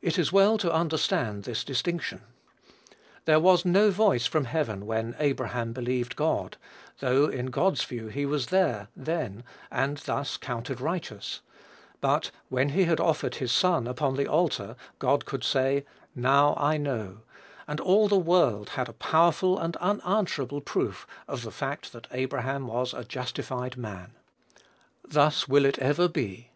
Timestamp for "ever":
25.80-26.08